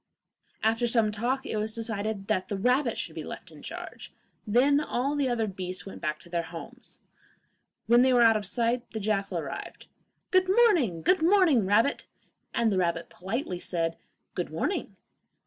[0.63, 4.11] After some talk it was decided that the rabbit should be left in charge;
[4.47, 6.99] then all the other beasts went back to their homes.
[7.85, 9.85] When they were out of sight the jackal arrived.
[10.31, 11.03] 'Good morning!
[11.03, 12.07] Good morning, rabbit!'
[12.51, 13.95] and the rabbit politely said,
[14.33, 14.97] 'Good morning!